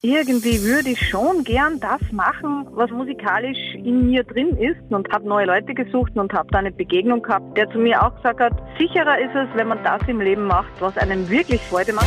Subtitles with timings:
[0.00, 5.28] Irgendwie würde ich schon gern das machen, was musikalisch in mir drin ist und habe
[5.28, 8.52] neue Leute gesucht und habe da eine Begegnung gehabt, der zu mir auch gesagt hat,
[8.78, 12.06] sicherer ist es, wenn man das im Leben macht, was einem wirklich Freude macht.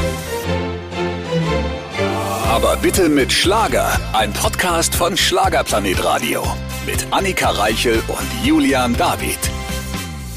[2.48, 6.44] Aber bitte mit Schlager, ein Podcast von Schlagerplanet Radio
[6.86, 9.40] mit Annika Reichel und Julian David.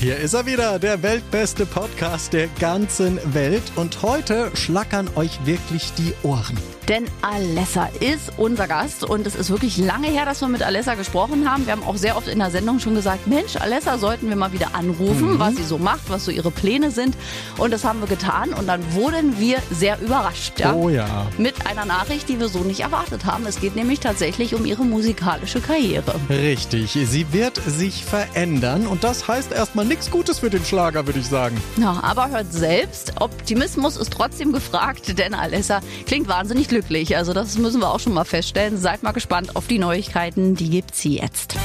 [0.01, 3.63] Hier ist er wieder, der weltbeste Podcast der ganzen Welt.
[3.77, 6.59] Und heute schlackern euch wirklich die Ohren.
[6.89, 10.97] Denn Alessa ist unser Gast und es ist wirklich lange her, dass wir mit Alessa
[10.97, 11.65] gesprochen haben.
[11.65, 14.53] Wir haben auch sehr oft in der Sendung schon gesagt, Mensch, Alessa sollten wir mal
[14.53, 15.39] wieder anrufen, mhm.
[15.39, 17.17] was sie so macht, was so ihre Pläne sind.
[17.57, 20.61] Und das haben wir getan und dann wurden wir sehr überrascht.
[20.61, 20.75] Ja?
[20.75, 21.27] Oh ja.
[21.39, 23.47] Mit einer Nachricht, die wir so nicht erwartet haben.
[23.47, 26.21] Es geht nämlich tatsächlich um ihre musikalische Karriere.
[26.29, 31.21] Richtig, sie wird sich verändern und das heißt erstmal nichts Gutes für den Schlager, würde
[31.21, 31.57] ich sagen.
[31.79, 36.74] Ja, aber hört selbst, Optimismus ist trotzdem gefragt, denn Alessa klingt wahnsinnig glücklich.
[37.17, 38.77] Also das müssen wir auch schon mal feststellen.
[38.77, 41.57] Seid mal gespannt auf die Neuigkeiten, die gibt sie jetzt.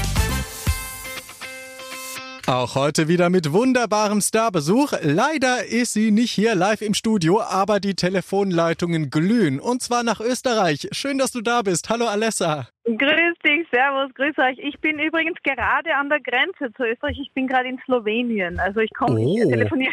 [2.46, 4.92] Auch heute wieder mit wunderbarem Starbesuch.
[5.02, 9.60] Leider ist sie nicht hier live im Studio, aber die Telefonleitungen glühen.
[9.60, 10.88] Und zwar nach Österreich.
[10.90, 11.88] Schön, dass du da bist.
[11.90, 12.66] Hallo Alessa.
[12.84, 14.58] Grüß dich, Servus, grüß euch.
[14.58, 17.18] Ich bin übrigens gerade an der Grenze zu Österreich.
[17.20, 18.58] Ich bin gerade in Slowenien.
[18.58, 19.48] Also ich komme, oh.
[19.48, 19.92] telefoniere.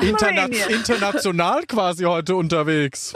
[0.00, 3.14] Interna international quasi heute unterwegs.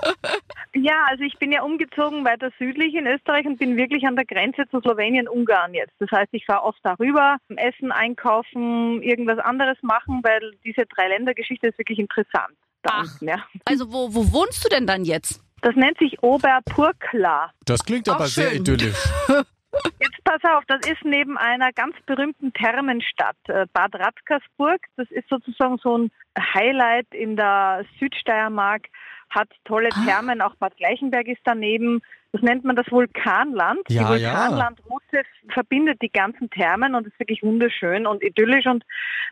[0.74, 4.24] Ja, also ich bin ja umgezogen weiter südlich in Österreich und bin wirklich an der
[4.24, 5.94] Grenze zu Slowenien, Ungarn jetzt.
[5.98, 11.78] Das heißt, ich fahre oft darüber, essen, einkaufen, irgendwas anderes machen, weil diese Drei-Länder-Geschichte ist
[11.78, 12.54] wirklich interessant.
[12.84, 13.44] Ach, ja.
[13.64, 15.42] Also wo, wo wohnst du denn dann jetzt?
[15.62, 17.50] Das nennt sich Oberpurkla.
[17.64, 18.96] Das klingt aber sehr idyllisch.
[20.00, 24.80] Jetzt pass auf, das ist neben einer ganz berühmten Thermenstadt, äh, Bad Radkersburg.
[24.96, 28.86] Das ist sozusagen so ein Highlight in der Südsteiermark,
[29.30, 30.04] hat tolle ah.
[30.04, 32.00] Thermen, auch Bad Gleichenberg ist daneben.
[32.32, 33.80] Das nennt man das Vulkanland.
[33.88, 35.22] Ja, die Vulkanlandroute ja.
[35.54, 38.66] verbindet die ganzen Thermen und ist wirklich wunderschön und idyllisch.
[38.66, 38.84] Und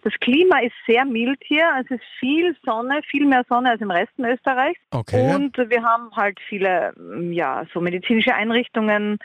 [0.02, 1.68] das Klima ist sehr mild hier.
[1.78, 4.80] Es ist viel Sonne, viel mehr Sonne als im Resten Österreichs.
[4.92, 5.34] Okay.
[5.34, 6.94] Und wir haben halt viele,
[7.32, 9.18] ja, so medizinische Einrichtungen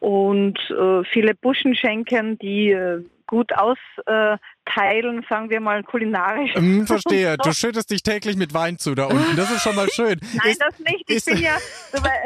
[0.00, 6.54] und äh, viele Buschenschenken, die äh, gut austeilen, sagen wir mal kulinarisch.
[6.54, 7.36] Mm, verstehe.
[7.42, 9.36] Du schüttest dich täglich mit Wein zu da unten.
[9.36, 10.18] Das ist schon mal schön.
[10.34, 11.04] Nein, ist, das nicht.
[11.08, 11.56] Ich bin, ja,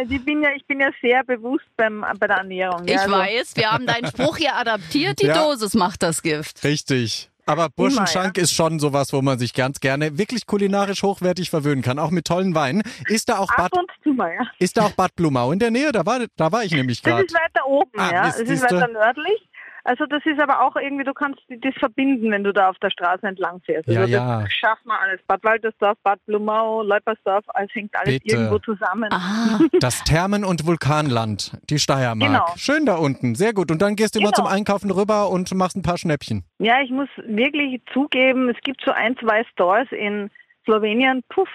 [0.09, 2.83] ich, bin ja, ich bin ja sehr bewusst beim, bei der Ernährung.
[2.87, 3.13] Ich also.
[3.13, 5.21] weiß, wir haben deinen Spruch hier adaptiert.
[5.21, 5.35] Die ja.
[5.35, 6.63] Dosis macht das Gift.
[6.65, 7.30] Richtig.
[7.47, 8.43] Aber Burschenschank ja.
[8.43, 12.27] ist schon sowas, wo man sich ganz gerne wirklich kulinarisch hochwertig verwöhnen kann, auch mit
[12.27, 12.83] tollen Weinen.
[13.07, 13.73] Ist da auch Bad,
[14.05, 14.47] mal, ja.
[14.59, 15.93] ist da auch Bad Blumau in der Nähe?
[15.93, 17.25] Da war, da war ich nämlich gerade.
[17.25, 18.29] Das ist weiter oben, ah, ja.
[18.29, 19.50] Es ist weiter nördlich.
[19.85, 22.91] Also das ist aber auch irgendwie, du kannst das verbinden, wenn du da auf der
[22.91, 23.89] Straße entlang fährst.
[23.89, 24.43] Also ja, ja.
[24.43, 25.21] Das schafft man alles.
[25.27, 28.37] Bad Waltersdorf, Bad Blumau, Leupersdorf, alles hängt alles Bitte.
[28.37, 29.09] irgendwo zusammen.
[29.13, 32.31] Ah, das Thermen- und Vulkanland, die Steiermark.
[32.31, 32.47] Genau.
[32.57, 33.71] Schön da unten, sehr gut.
[33.71, 34.31] Und dann gehst du genau.
[34.31, 36.45] immer zum Einkaufen rüber und machst ein paar Schnäppchen.
[36.59, 40.31] Ja, ich muss wirklich zugeben, es gibt so ein, zwei Stores in
[40.65, 41.49] Slowenien, puff.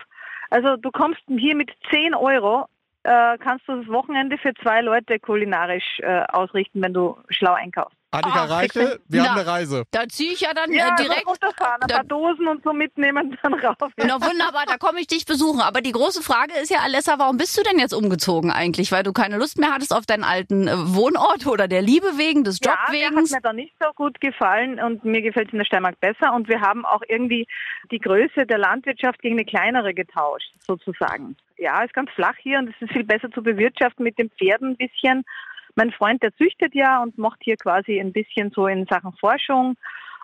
[0.49, 2.67] Also du kommst hier mit 10 Euro
[3.05, 7.95] äh, kannst du das Wochenende für zwei Leute kulinarisch äh, ausrichten, wenn du schlau einkaufst.
[8.15, 9.83] Annika ah, Reiche, wir na, haben eine Reise.
[9.91, 11.27] Da ziehe ich ja dann ja, äh, direkt.
[11.27, 13.75] runterfahren, ein paar Dosen und so mitnehmen, dann rauf.
[13.97, 14.05] Ja.
[14.07, 15.61] Na wunderbar, da komme ich dich besuchen.
[15.61, 18.91] Aber die große Frage ist ja, Alessa, warum bist du denn jetzt umgezogen eigentlich?
[18.91, 22.43] Weil du keine Lust mehr hattest auf deinen alten äh, Wohnort oder der Liebe wegen,
[22.43, 23.15] des Jobs ja, wegen?
[23.15, 25.99] Ja, hat mir da nicht so gut gefallen und mir gefällt es in der Steiermark
[25.99, 26.33] besser.
[26.33, 27.47] Und wir haben auch irgendwie
[27.91, 31.35] die Größe der Landwirtschaft gegen eine kleinere getauscht, sozusagen.
[31.57, 34.71] Ja, ist ganz flach hier und es ist viel besser zu bewirtschaften mit den Pferden
[34.71, 35.23] ein bisschen.
[35.75, 39.75] Mein Freund, der züchtet ja und macht hier quasi ein bisschen so in Sachen Forschung,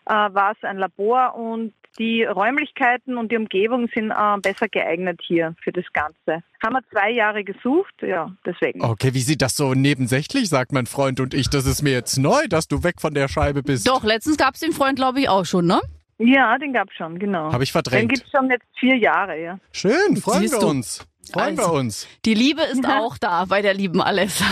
[0.06, 5.20] äh, war es ein Labor und die Räumlichkeiten und die Umgebung sind äh, besser geeignet
[5.22, 6.44] hier für das Ganze.
[6.64, 8.82] Haben wir zwei Jahre gesucht, ja, deswegen.
[8.82, 11.50] Okay, wie sieht das so nebensächlich, sagt mein Freund und ich.
[11.50, 13.88] Das ist mir jetzt neu, dass du weg von der Scheibe bist.
[13.88, 15.82] Doch, letztens gab es den Freund, glaube ich, auch schon, ne?
[16.18, 17.52] Ja, den gab es schon, genau.
[17.52, 18.04] Habe ich verdrängt.
[18.04, 19.60] Den gibt es schon jetzt vier Jahre, ja.
[19.72, 21.06] Schön, freuen Siehst wir uns.
[21.32, 22.08] Freuen also, wir uns.
[22.26, 24.46] Die Liebe ist auch da bei der lieben Alessa.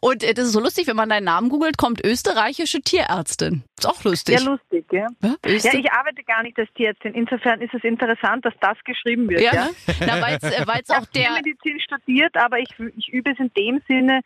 [0.00, 3.64] Und äh, das ist so lustig, wenn man deinen Namen googelt, kommt österreichische Tierärztin.
[3.78, 4.40] Ist auch lustig.
[4.40, 5.06] Ja, lustig, ja.
[5.22, 7.14] Ja, ja ich arbeite gar nicht als Tierärztin.
[7.14, 9.40] Insofern ist es interessant, dass das geschrieben wird.
[9.40, 9.70] Ja, ja?
[10.00, 11.22] Na, weil's, äh, weil's auch der...
[11.22, 14.20] Ich habe Medizin studiert, aber ich, ich übe es in dem Sinne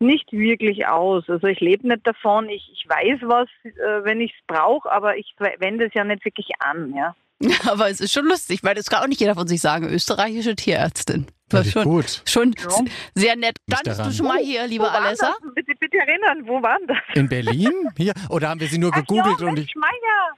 [0.00, 1.28] nicht wirklich aus.
[1.28, 2.48] Also ich lebe nicht davon.
[2.48, 6.24] Ich, ich weiß was, äh, wenn ich es brauche, aber ich wende es ja nicht
[6.24, 7.14] wirklich an, ja.
[7.66, 10.56] Aber es ist schon lustig, weil das kann auch nicht jeder von sich sagen, österreichische
[10.56, 11.26] Tierärztin.
[11.48, 12.22] Das Richtig schon, gut.
[12.26, 12.68] schon Ja.
[13.14, 13.56] sehr nett.
[13.72, 15.34] Standest du schon mal hier, liebe Wo war Alessa?
[15.54, 16.98] Bitte, bitte erinnern, wo waren das?
[17.14, 17.72] In Berlin?
[17.96, 18.12] Hier?
[18.28, 19.74] Oder haben wir sie nur gegoogelt Ach ja, und ich.
[19.74, 19.88] Meier.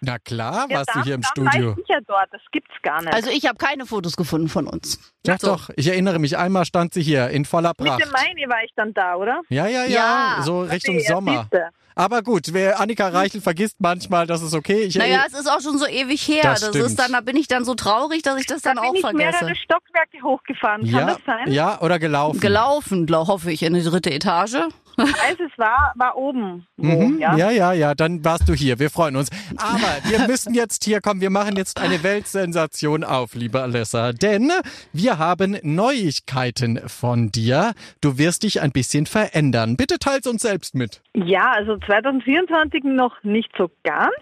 [0.02, 1.70] Na klar, Ja, warst du dann- hier im dann war Studio.
[1.78, 3.12] ich sicher dort, das gibt's gar nicht.
[3.12, 4.98] Also ich habe keine Fotos gefunden von uns.
[5.26, 5.48] Ja, So.
[5.48, 7.98] doch, ich erinnere mich, einmal stand sie hier in voller Pracht.
[7.98, 9.40] Mitte Mai war ich dann da, oder?
[9.50, 10.42] Ja, ja, ja, Ja.
[10.42, 11.40] so Richtung Okay, ja, Sommer.
[11.42, 11.68] siehste.
[11.96, 14.84] Aber gut, wer Annika Reichel vergisst manchmal, das ist okay.
[14.84, 16.40] Ich Naja, es ist auch schon so ewig her.
[16.44, 16.86] Das Das, stimmt.
[16.86, 18.94] ist dann, da bin ich dann so traurig, dass ich das dann da auch bin
[18.96, 19.44] ich vergesse.
[19.44, 21.52] mehrere Stockwerke hochgefahren, kann ja, das sein?
[21.52, 22.40] ja, oder gelaufen.
[22.40, 24.56] Gelaufen, glaub, hoffe ich, in die dritte Etage.
[25.00, 26.66] Also es war, war oben.
[26.76, 27.36] Wo, Mhm, ja.
[27.36, 28.78] ja, ja, ja, dann warst du hier.
[28.78, 29.30] Wir freuen uns.
[29.56, 31.20] Aber wir müssen jetzt hier kommen.
[31.20, 34.12] Wir machen jetzt eine Weltsensation auf, liebe Alessa.
[34.12, 34.50] Denn
[34.92, 37.72] wir haben Neuigkeiten von dir.
[38.00, 39.76] Du wirst dich ein bisschen verändern.
[39.76, 41.02] Bitte teils uns selbst mit.
[41.14, 44.14] Ja, also 2024 noch nicht so ganz,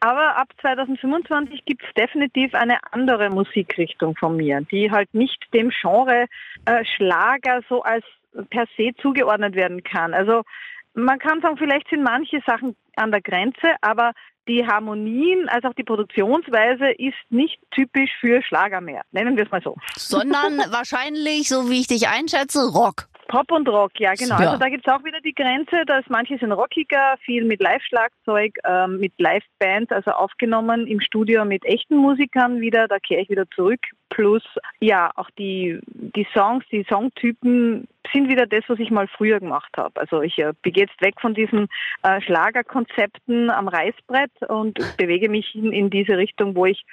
[0.00, 5.70] aber ab 2025 gibt es definitiv eine andere Musikrichtung von mir, die halt nicht dem
[5.70, 6.26] Genre
[6.66, 8.04] äh, Schlager so als
[8.50, 10.14] per se zugeordnet werden kann.
[10.14, 10.42] Also
[10.94, 14.12] man kann sagen, vielleicht sind manche Sachen an der Grenze, aber
[14.48, 19.02] die Harmonien, als auch die Produktionsweise ist nicht typisch für Schlager mehr.
[19.12, 19.76] Nennen wir es mal so.
[19.94, 23.08] Sondern wahrscheinlich, so wie ich dich einschätze, Rock.
[23.28, 24.40] Pop und Rock, ja genau.
[24.40, 24.46] Ja.
[24.46, 28.98] Also da gibt's auch wieder die Grenze, dass manche sind rockiger, viel mit Live-Schlagzeug, ähm,
[28.98, 33.80] mit Live-Band, also aufgenommen im Studio mit echten Musikern wieder, da kehre ich wieder zurück.
[34.08, 34.42] Plus,
[34.80, 39.70] ja, auch die, die Songs, die Songtypen sind wieder das, was ich mal früher gemacht
[39.76, 40.00] habe.
[40.00, 41.68] Also ich äh, gehe jetzt weg von diesen
[42.02, 46.84] äh, Schlagerkonzepten am Reißbrett und bewege mich in, in diese Richtung, wo ich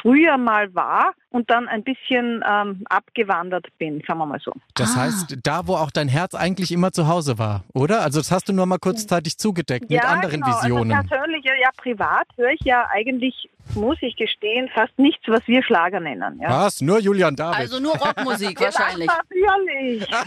[0.00, 4.52] früher mal war und dann ein bisschen ähm, abgewandert bin, sagen wir mal so.
[4.74, 5.02] Das Ah.
[5.02, 8.02] heißt, da, wo auch dein Herz eigentlich immer zu Hause war, oder?
[8.02, 10.46] Also das hast du nur mal kurzzeitig zugedeckt mit anderen genau.
[10.48, 10.92] Visionen.
[10.92, 15.40] Also persönlich, ja, ja, privat höre ich ja eigentlich, muss ich gestehen, fast nichts, was
[15.46, 16.40] wir Schlager nennen.
[16.40, 16.64] Ja.
[16.64, 16.80] Was?
[16.80, 17.58] Nur Julian David.
[17.58, 19.08] Also nur Rockmusik Ja, wahrscheinlich.
[19.30, 20.06] Natürlich.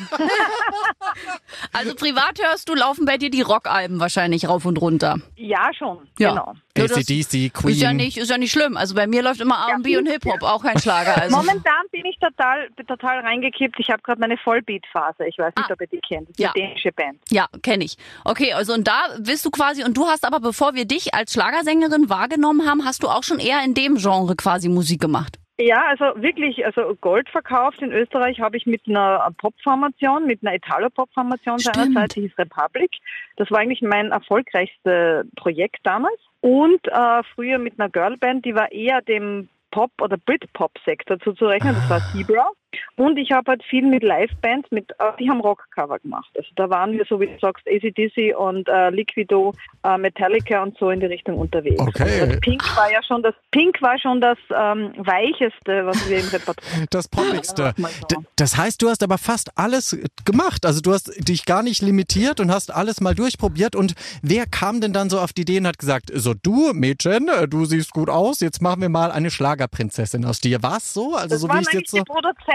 [1.74, 5.18] Also privat hörst du, laufen bei dir die Rockalben wahrscheinlich rauf und runter.
[5.36, 6.08] Ja, schon.
[6.18, 6.30] Ja.
[6.32, 6.54] Genau.
[6.78, 7.74] Ja, ACDC, Queen.
[7.74, 8.78] Ist ja nicht, ist ja nicht schlimm.
[8.78, 10.00] Also bei mir läuft immer R&B Ja.
[10.00, 11.20] und Hip-Hop, auch kein Schlager.
[11.22, 13.80] Also Momentan bin ich total, total reingekippt.
[13.80, 15.26] Ich habe gerade meine Vollbeat-Phase.
[15.28, 15.74] Ich weiß nicht, Ah.
[15.74, 16.30] ob ihr die kennt.
[16.30, 16.52] Das ist Ja.
[16.56, 17.20] eine dänische Band.
[17.30, 17.98] Ja, kenne ich.
[18.24, 21.34] Okay, also und da bist du quasi, und du hast aber, bevor wir dich als
[21.34, 25.38] Schlagersängerin wahrgenommen haben, hast du auch schon eher in dem Genre quasi Musik gemacht.
[25.60, 30.54] Ja, also wirklich, also Gold verkauft in Österreich habe ich mit einer Pop-Formation, mit einer
[30.54, 32.92] Italo-Pop-Formation seinerzeit, die hieß Republic.
[33.38, 36.20] Das war eigentlich mein erfolgreichstes Projekt damals.
[36.42, 41.90] Und äh, früher mit einer Girlband, die war eher dem Pop- oder Brit-Pop-Sektor zuzurechnen, das
[41.90, 42.52] war Zebra.
[42.96, 46.30] Und ich habe halt viel mit Live-Bands, mit, äh, die haben Rock-Cover gemacht.
[46.36, 49.54] Also da waren wir, so wie du sagst, ACDC und äh, Liquido,
[49.84, 51.80] äh, Metallica und so in die Richtung unterwegs.
[51.80, 52.28] Okay.
[52.28, 56.28] Das Pink war ja schon das, Pink war schon das ähm, weicheste, was wir im
[56.28, 57.74] Repertoire Das Poppigste.
[57.78, 58.24] So.
[58.36, 60.66] Das heißt, du hast aber fast alles gemacht.
[60.66, 63.76] Also du hast dich gar nicht limitiert und hast alles mal durchprobiert.
[63.76, 67.28] Und wer kam denn dann so auf die Idee und hat gesagt, so du Mädchen,
[67.28, 70.64] äh, du siehst gut aus, jetzt machen wir mal eine Schlagerprinzessin aus dir.
[70.64, 71.16] War's so?
[71.16, 71.98] Also Das so wie ich jetzt so.
[71.98, 72.04] die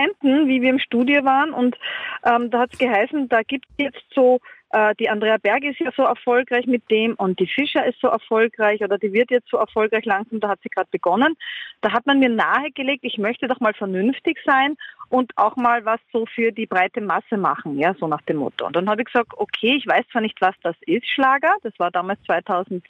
[0.03, 1.77] Produzenten, wie wir im Studio waren und
[2.25, 4.41] ähm, da hat es geheißen, da gibt es jetzt so,
[4.71, 8.09] äh, die Andrea Berg ist ja so erfolgreich mit dem und die Fischer ist so
[8.09, 11.37] erfolgreich oder die wird jetzt so erfolgreich langsam, da hat sie gerade begonnen.
[11.81, 14.77] Da hat man mir nahegelegt, ich möchte doch mal vernünftig sein
[15.09, 18.67] und auch mal was so für die breite Masse machen, ja, so nach dem Motto.
[18.67, 21.73] Und dann habe ich gesagt, okay, ich weiß zwar nicht, was das ist, Schlager, das
[21.79, 22.83] war damals 2007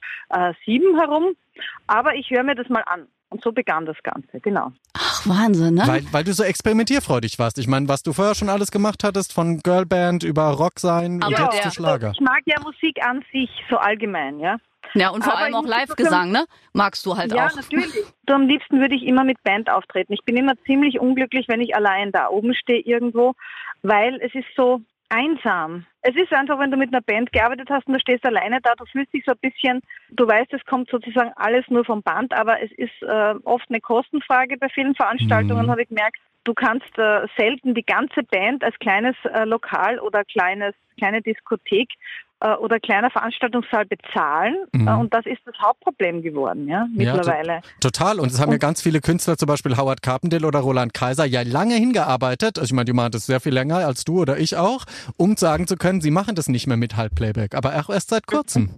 [0.99, 1.35] herum,
[1.87, 3.09] aber ich höre mir das mal an.
[3.33, 4.73] Und so begann das Ganze, genau.
[4.93, 5.85] Ach, Wahnsinn, ne?
[5.87, 7.59] Weil, weil du so experimentierfreudig warst.
[7.59, 11.31] Ich meine, was du vorher schon alles gemacht hattest, von Girlband über Rock sein und
[11.31, 12.11] jetzt der- zu Schlager.
[12.15, 14.59] Ich mag ja Musik an sich so allgemein, ja.
[14.93, 16.45] ja, und vor aber allem auch Live-Gesang, ne?
[16.75, 17.55] Magst du halt ja, auch.
[17.57, 17.91] natürlich.
[18.29, 20.13] So, am liebsten würde ich immer mit Band auftreten.
[20.13, 23.35] Ich bin immer ziemlich unglücklich, wenn ich allein da oben stehe irgendwo,
[23.83, 24.81] weil es ist so
[25.13, 25.85] einsam.
[26.01, 28.75] Es ist einfach, wenn du mit einer Band gearbeitet hast und du stehst alleine da,
[28.75, 32.33] du fühlst dich so ein bisschen, du weißt, es kommt sozusagen alles nur vom Band,
[32.33, 35.71] aber es ist äh, oft eine Kostenfrage bei vielen Veranstaltungen, Mhm.
[35.71, 36.17] habe ich gemerkt.
[36.45, 41.89] Du kannst äh, selten die ganze Band als kleines äh, Lokal oder kleines, kleine Diskothek
[42.43, 44.57] äh, oder kleiner Veranstaltungssaal bezahlen.
[44.73, 44.89] Mhm.
[44.89, 47.61] Äh, und das ist das Hauptproblem geworden, ja, Ja, mittlerweile.
[47.81, 48.19] Total.
[48.19, 51.43] Und es haben ja ganz viele Künstler, zum Beispiel Howard Carpendale oder Roland Kaiser, ja
[51.43, 52.59] lange hingearbeitet.
[52.59, 54.85] Also ich meine, die machen das sehr viel länger als du oder ich auch,
[55.17, 57.55] um sagen zu können, sie machen das nicht mehr mit Halbplayback.
[57.55, 58.71] Aber auch erst seit kurzem.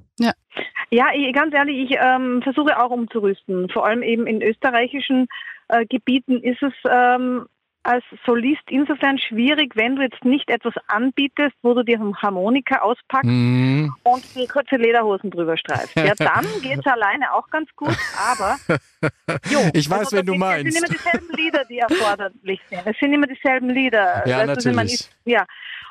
[0.90, 3.68] Ja, ich, ganz ehrlich, ich ähm, versuche auch umzurüsten.
[3.70, 5.26] Vor allem eben in österreichischen
[5.68, 7.46] äh, Gebieten ist es ähm,
[7.84, 12.80] als Solist insofern schwierig, wenn du jetzt nicht etwas anbietest, wo du dir eine Harmonika
[12.80, 13.94] auspackst Mhm.
[14.02, 15.94] und die kurze Lederhosen drüber streifst.
[15.96, 17.96] Ja, dann geht's alleine auch ganz gut,
[18.30, 18.56] aber
[19.50, 20.66] jo, Ich weiß, also wen da du meinst.
[20.68, 22.82] Es sind immer dieselben Lieder, die erforderlich sind.
[22.86, 24.26] Es sind immer dieselben Lieder.
[24.26, 24.94] Ja, Weißt du, natürlich.
[24.94, 25.44] ist- ja.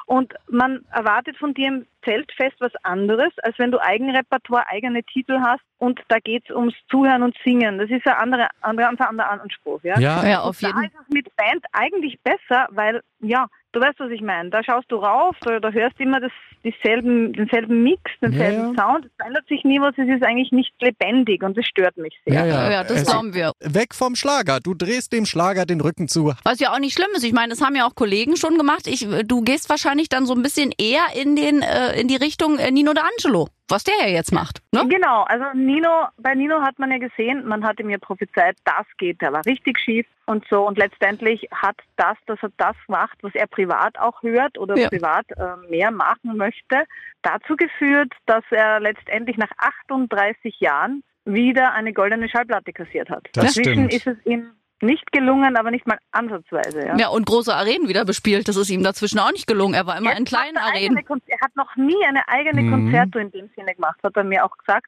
[0.05, 5.61] Und man erwartet von dir Zeltfest was anderes, als wenn du Eigenrepertoire, eigene Titel hast
[5.77, 7.77] und da geht's ums Zuhören und Singen.
[7.77, 9.79] Das ist ein anderer, ein ganz anderer Anspruch.
[9.83, 9.99] Ja?
[9.99, 13.99] Ja, Ja, auf da jeden ist es mit Band eigentlich besser, weil, ja, du weißt,
[13.99, 14.49] was ich meine.
[14.49, 16.31] Da schaust du rauf, da, da hörst du immer das,
[16.63, 19.05] dieselben, denselben Mix, denselben Ja, Sound.
[19.05, 22.33] Es ändert sich nie was, es ist eigentlich nicht lebendig und das stört mich sehr.
[22.35, 22.71] ja, ja.
[22.71, 23.51] Ja, das Es- glauben wir.
[23.59, 24.59] Weg vom Schlager.
[24.61, 26.33] Du drehst dem Schlager den Rücken zu.
[26.43, 27.23] Was ja auch nicht schlimm ist.
[27.23, 28.87] Ich meine, das haben ja auch Kollegen schon gemacht.
[28.87, 32.57] Ich, du gehst wahrscheinlich dann so ein bisschen eher in den äh, in die Richtung
[32.59, 34.59] äh, Nino D'Angelo, was der ja jetzt macht.
[34.71, 34.87] Ne?
[34.87, 38.85] Genau, also Nino, bei Nino hat man ja gesehen, man hat ihm ja prophezeit, das
[38.97, 43.17] geht, der war richtig schief und so und letztendlich hat das, dass er das macht,
[43.23, 44.89] was er privat auch hört oder Ja.
[44.89, 46.83] privat äh, mehr machen möchte,
[47.21, 53.27] dazu geführt, dass er letztendlich nach 38 Jahren wieder eine goldene Schallplatte kassiert hat.
[53.33, 53.93] Das Inzwischen stimmt.
[53.93, 54.51] ist es ihm
[54.83, 56.85] nicht gelungen, aber nicht mal ansatzweise.
[56.85, 56.97] Ja.
[56.97, 58.47] Ja, und große Arenen wieder bespielt.
[58.47, 59.73] Das ist ihm dazwischen auch nicht gelungen.
[59.73, 60.97] Er war immer Jetzt in kleinen er Arenen.
[60.97, 62.71] Er hat noch nie eine eigene Mhm.
[62.71, 64.87] Konzerto in dem Sinne gemacht, hat er mir auch gesagt.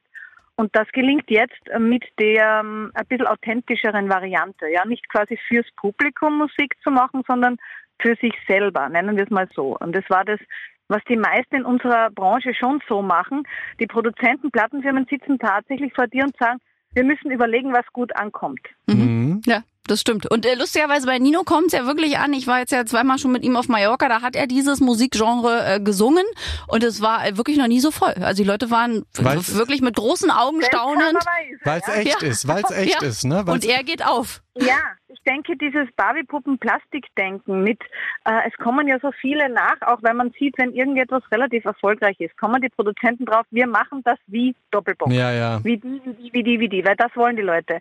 [0.56, 4.66] Und das gelingt jetzt äh, mit der ähm, ein bisschen authentischeren Variante.
[4.68, 7.58] Ja, nicht quasi fürs Publikum Musik zu machen, sondern
[8.00, 9.76] für sich selber, nennen wir es mal so.
[9.78, 10.40] Und das war das,
[10.88, 13.42] was die meisten in unserer Branche schon so machen.
[13.80, 16.60] Die Produzenten, Plattenfirmen sitzen tatsächlich vor dir und sagen,
[16.94, 18.60] wir müssen überlegen, was gut ankommt.
[18.86, 19.42] Mhm.
[19.44, 20.30] Ja, das stimmt.
[20.30, 22.32] Und äh, lustigerweise bei Nino kommt es ja wirklich an.
[22.32, 24.08] Ich war jetzt ja zweimal schon mit ihm auf Mallorca.
[24.08, 26.24] Da hat er dieses Musikgenre äh, gesungen
[26.68, 28.14] und es war äh, wirklich noch nie so voll.
[28.20, 31.16] Also die Leute waren Weil's- wirklich mit großen Augen staunend.
[31.64, 32.28] Weil es echt Ja.
[32.28, 33.08] ist, weil es echt Ja.
[33.08, 33.46] ist, ne?
[33.46, 34.42] Weil's- Und er geht auf.
[34.58, 37.80] Ja, ich denke, dieses Barbie-Puppen-Plastik-Denken mit,
[38.24, 42.18] äh, es kommen ja so viele nach, auch wenn man sieht, wenn irgendetwas relativ erfolgreich
[42.20, 45.12] ist, kommen die Produzenten drauf, wir machen das wie Doppelbock.
[45.12, 45.64] ja, ja.
[45.64, 47.80] Wie die, wie die, wie die, wie die, weil das wollen die Leute.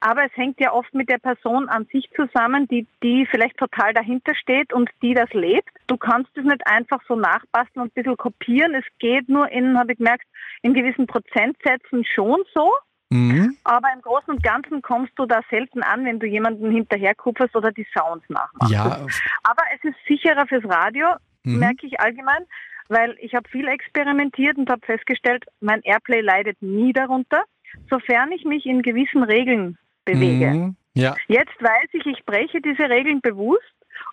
[0.00, 3.92] Aber es hängt ja oft mit der Person an sich zusammen, die, die vielleicht total
[3.92, 5.68] dahinter steht und die das lebt.
[5.88, 8.74] Du kannst es nicht einfach so nachbasteln und ein bisschen kopieren.
[8.74, 10.24] Es geht nur in, habe ich gemerkt,
[10.62, 12.72] in gewissen Prozentsätzen schon so.
[13.12, 13.56] Mhm.
[13.64, 17.72] Aber im Großen und Ganzen kommst du da selten an, wenn du jemanden hinterherkupferst oder
[17.72, 18.72] die Sounds nachmachst.
[18.72, 18.84] Ja,
[19.42, 21.06] Aber es ist sicherer fürs Radio,
[21.44, 21.58] Mhm.
[21.58, 22.44] merke ich allgemein,
[22.88, 27.44] weil ich habe viel experimentiert und habe festgestellt, mein Airplay leidet nie darunter,
[27.88, 30.50] sofern ich mich in gewissen Regeln bewege.
[30.50, 30.76] Mhm.
[30.94, 33.62] Ja, Jetzt weiß ich, ich breche diese Regeln bewusst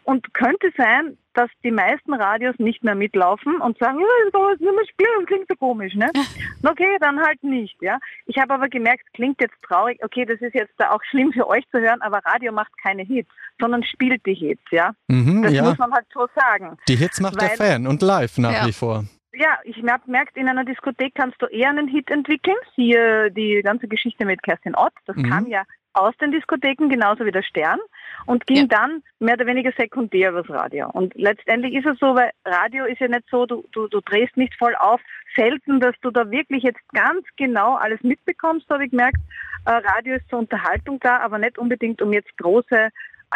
[0.04, 4.42] und könnte sein, dass die meisten Radios nicht mehr mitlaufen und sagen, ja, das kann
[4.42, 6.10] man jetzt nicht mehr spielen, das klingt so komisch, ne?
[6.68, 7.98] Okay, dann halt nicht, ja.
[8.26, 11.64] Ich habe aber gemerkt, klingt jetzt traurig, okay, das ist jetzt auch schlimm für euch
[11.72, 13.30] zu hören, aber Radio macht keine Hits,
[13.60, 14.92] sondern spielt die Hits, ja.
[15.08, 15.64] mhm, Das ja.
[15.64, 16.78] muss man halt so sagen.
[16.88, 18.66] Die Hits macht der Weil- Fan und live nach Ja.
[18.68, 19.04] wie vor.
[19.34, 22.56] Ja, ich habe gemerkt, in einer Diskothek kannst du eher einen Hit entwickeln.
[22.76, 24.94] Siehe die ganze Geschichte mit Kerstin Ott.
[25.06, 25.30] Das Mhm.
[25.30, 25.62] kam ja
[25.98, 27.80] aus den Diskotheken, genauso wie der Stern.
[28.26, 28.66] Und ging Ja.
[28.68, 30.90] dann mehr oder weniger sekundär übers Radio.
[30.92, 34.36] Und letztendlich ist es so, weil Radio ist ja nicht so, du, du, du drehst
[34.36, 35.00] nicht voll auf.
[35.36, 39.18] Selten, dass du da wirklich jetzt ganz genau alles mitbekommst, habe ich gemerkt.
[39.66, 42.90] Äh, Radio ist zur Unterhaltung da, aber nicht unbedingt, um jetzt große,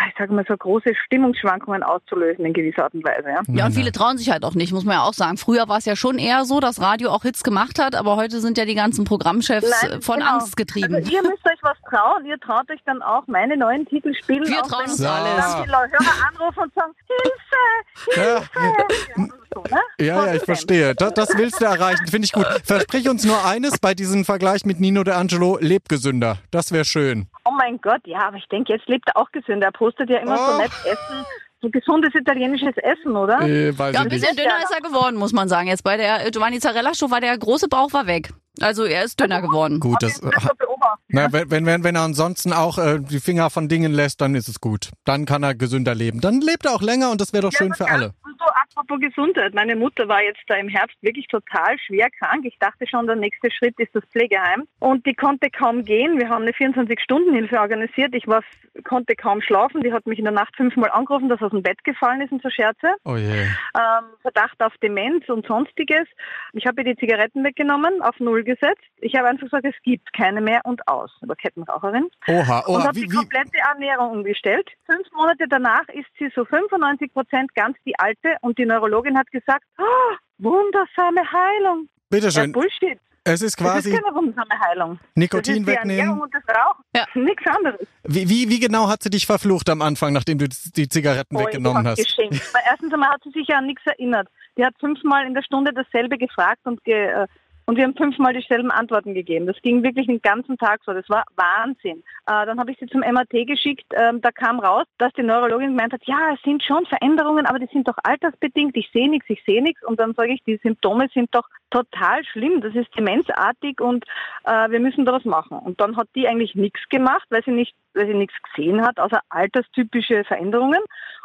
[0.07, 3.27] ich sage mal so große Stimmungsschwankungen auszulösen in gewisser Art und Weise.
[3.29, 3.41] Ja.
[3.53, 5.37] Ja, und viele trauen sich halt auch nicht, muss man ja auch sagen.
[5.37, 8.39] Früher war es ja schon eher so, dass Radio auch Hits gemacht hat, aber heute
[8.39, 10.31] sind ja die ganzen Programmchefs Nein, äh, von genau.
[10.31, 10.95] Angst getrieben.
[10.95, 14.47] Also ihr müsst euch was trauen, ihr traut euch dann auch meine neuen Titel spielen.
[14.47, 15.13] Wir auch trauen uns Ja.
[15.15, 15.53] alles.
[15.53, 18.61] Dann die Hörer anrufen und sagen, Hilfe, Ja.
[18.61, 19.01] Hilfe.
[19.17, 19.81] Ja, so, ne?
[19.99, 20.95] Ja, ja, ich verstehe.
[20.95, 22.45] Das, das willst du erreichen, finde ich gut.
[22.63, 26.37] Versprich uns nur eines bei diesem Vergleich mit Nino De Angelo, leb gesünder.
[26.51, 27.27] Das wäre schön.
[27.51, 29.67] Oh mein Gott, ja, aber ich denke, jetzt lebt er auch gesünder.
[29.67, 30.51] Er postet ja immer Oh.
[30.53, 31.25] so nett Essen,
[31.61, 33.41] so gesundes italienisches Essen, oder?
[33.41, 35.67] Äh, Ja, ein bisschen dünner ist er geworden, muss man sagen.
[35.67, 38.31] Jetzt bei der äh, Giovanni Zarella Show war der große Bauch war weg.
[38.59, 39.79] Also er ist dünner geworden.
[39.79, 40.99] Gut, das, das beobachtet.
[41.07, 44.47] na, wenn, wenn, wenn er ansonsten auch äh, die Finger von Dingen lässt, dann ist
[44.49, 44.89] es gut.
[45.05, 46.19] Dann kann er gesünder leben.
[46.21, 48.07] Dann lebt er auch länger und das wäre doch schön für alle.
[48.23, 48.40] Und
[48.81, 49.53] apropos Gesundheit.
[49.53, 52.45] Meine Mutter war jetzt da im Herbst wirklich total schwer krank.
[52.45, 54.67] Ich dachte schon, der nächste Schritt ist das Pflegeheim.
[54.79, 56.19] Und die konnte kaum gehen.
[56.19, 58.13] Wir haben eine 24-Stunden-Hilfe organisiert.
[58.15, 58.43] Ich war,
[58.83, 59.81] konnte kaum schlafen.
[59.81, 62.41] Die hat mich in der Nacht fünfmal angerufen, dass aus dem Bett gefallen ist und
[62.41, 62.95] so Scherze.
[63.05, 63.31] Oh je.
[63.31, 66.07] Ähm, Verdacht auf Demenz und sonstiges.
[66.53, 68.81] Ich habe ihr die Zigaretten weggenommen, auf Null gesetzt.
[68.97, 71.11] Ich habe einfach gesagt, es gibt keine mehr und aus.
[71.21, 72.87] Aber Kettenraucherin Oha, und oha.
[72.87, 74.69] habe Wie, die komplette Ernährung umgestellt.
[74.85, 79.29] Fünf Monate danach ist sie so 95 Prozent ganz die alte und die Neurologin hat
[79.31, 81.87] gesagt, oh, wundersame Heilung.
[81.87, 82.51] Ja, bitteschön.
[82.51, 82.99] Bullshit.
[83.23, 84.99] Es ist Das quasi ist keine wundersame Heilung.
[85.15, 85.99] Nikotin das ist die wegnehmen.
[85.99, 86.83] Ernährung und das Rauchen.
[86.95, 87.05] Ja.
[87.13, 87.87] Nichts anderes.
[88.03, 91.39] Wie, wie, wie genau hat sie dich verflucht am Anfang, nachdem du die Zigaretten Oh,
[91.39, 91.97] weggenommen hast?
[92.03, 92.53] geschenkt.
[92.53, 94.27] Weil erstens einmal hat sie sich ja an nichts erinnert.
[94.57, 97.27] Die hat fünfmal in der Stunde dasselbe gefragt und, ge, äh,
[97.71, 99.47] und wir haben fünfmal dieselben Antworten gegeben.
[99.47, 100.91] Das ging wirklich den ganzen Tag so.
[100.91, 102.03] Das war Wahnsinn.
[102.25, 103.85] Äh, dann habe ich sie zum MRT geschickt.
[103.95, 107.59] Ähm, da kam raus, dass die Neurologin gemeint hat, ja, es sind schon Veränderungen, aber
[107.59, 108.75] die sind doch altersbedingt.
[108.75, 109.81] Ich sehe nichts, ich sehe nichts.
[109.85, 112.59] Und dann sage ich, die Symptome sind doch total schlimm.
[112.59, 114.03] Das ist demenzartig und
[114.43, 115.57] äh, wir müssen da was machen.
[115.57, 118.99] Und dann hat die eigentlich nichts gemacht, weil sie nicht, weil sie nichts gesehen hat,
[118.99, 120.81] außer alterstypische Veränderungen.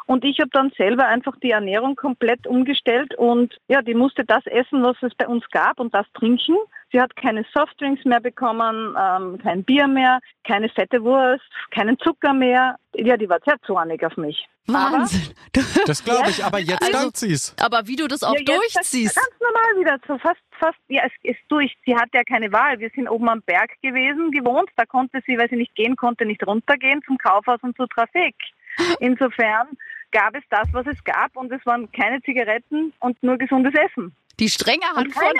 [0.06, 4.46] Und ich habe dann selber einfach die Ernährung komplett umgestellt und ja, die musste das
[4.46, 6.56] essen, was es bei uns gab und das trinken.
[6.93, 12.33] Sie hat keine Softdrinks mehr bekommen, ähm, kein Bier mehr, keine fette Wurst, keinen Zucker
[12.33, 12.76] mehr.
[12.95, 14.47] Ja, die war sehr zornig auf mich.
[14.69, 15.33] Wahnsinn.
[15.52, 17.55] Du, Das glaube ich, aber jetzt Also- dankt sie's.
[17.61, 19.14] aber wie du das auch Ja, durchziehst.
[19.14, 21.76] Ganz normal wieder, so fast, fast, ja, es ist durch.
[21.85, 22.78] Sie hatte ja keine Wahl.
[22.81, 24.69] Wir sind oben am Berg gewesen, gewohnt.
[24.76, 28.35] Da konnte sie, weil sie nicht gehen konnte, nicht runtergehen zum Kaufhaus und zur Trafik.
[29.00, 29.69] Insofern
[30.11, 34.14] gab es das, was es gab und es waren keine Zigaretten und nur gesundes Essen.
[34.38, 35.33] Die strenge Hand von.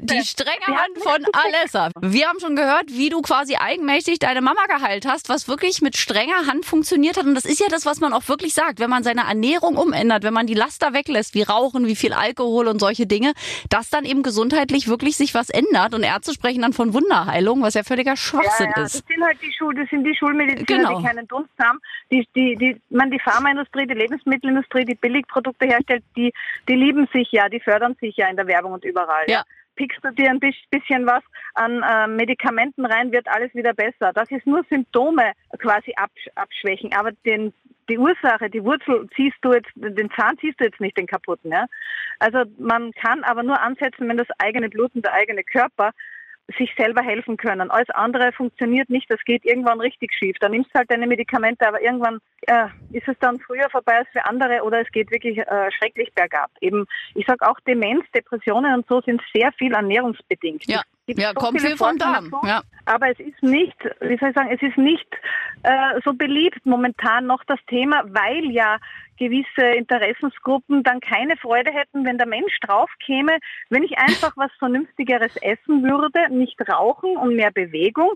[0.00, 1.26] Die strenge Hand von.
[1.32, 1.90] Alessa.
[2.00, 5.98] Wir haben schon gehört, wie du quasi eigenmächtig deine Mama geheilt hast, was wirklich mit
[5.98, 7.26] strenger Hand funktioniert hat.
[7.26, 8.80] Und das ist ja das, was man auch wirklich sagt.
[8.80, 12.68] Wenn man seine Ernährung umändert, wenn man die Laster weglässt, wie Rauchen, wie viel Alkohol
[12.68, 13.34] und solche Dinge,
[13.68, 15.94] dass dann eben gesundheitlich wirklich sich was ändert.
[15.94, 18.94] Und Ärzte sprechen dann von Wunderheilung, was ja völliger Schwachsinn ja, ja, ist.
[18.94, 20.98] Das sind halt die Schul, das sind die Schulmediziner, Genau.
[20.98, 21.78] die keinen Dunst haben.
[22.10, 26.32] Die, die, die, man, die Pharmaindustrie, die Lebensmittelindustrie, die Billigprodukte herstellt, die,
[26.68, 29.24] die lieben sich ja, die fördern sich ja in der Werbung und überall.
[29.28, 29.42] Ja.
[29.76, 31.22] Pickst du dir ein bis- bisschen was
[31.54, 34.12] an äh, Medikamenten rein, wird alles wieder besser.
[34.14, 37.52] Das ist nur Symptome quasi absch abschwächen, aber den
[37.90, 41.50] die Ursache, die Wurzel ziehst du jetzt, den Zahn ziehst du jetzt nicht den kaputten.
[41.50, 41.66] Ja?
[42.20, 45.90] Also man kann aber nur ansetzen, wenn das eigene Blut und der eigene Körper
[46.58, 47.70] sich selber helfen können.
[47.70, 50.36] Alles andere funktioniert nicht, das geht irgendwann richtig schief.
[50.40, 54.08] Da nimmst du halt deine Medikamente, aber irgendwann äh, ist es dann früher vorbei als
[54.12, 56.50] für andere oder es geht wirklich äh, schrecklich bergab.
[56.60, 60.64] Eben, ich sage auch Demenz, Depressionen und so sind sehr viel ernährungsbedingt.
[60.66, 60.82] Ja.
[61.10, 62.30] Gibt Ja, so kommt viel vom Forschungen Darm.
[62.30, 62.46] dazu.
[62.46, 62.62] Ja.
[62.86, 65.08] Aber es ist nicht, wie soll ich sagen, es ist nicht
[65.62, 68.78] äh, so beliebt momentan noch das Thema, weil ja
[69.18, 73.38] gewisse Interessensgruppen dann keine Freude hätten, wenn der Mensch drauf käme,
[73.68, 78.12] wenn ich einfach was Vernünftigeres essen würde, nicht rauchen und mehr Bewegung,